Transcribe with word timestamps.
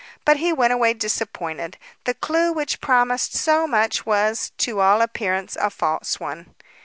But 0.25 0.37
he 0.37 0.51
went 0.51 0.73
away, 0.73 0.95
disappointed. 0.95 1.77
The 2.05 2.15
clew 2.15 2.51
which 2.51 2.81
promised 2.81 3.35
so 3.35 3.67
much 3.67 4.03
was, 4.03 4.51
to 4.57 4.79
all 4.81 4.99
appearance, 4.99 5.55
a 5.55 5.69
false 5.69 6.19
one. 6.19 6.55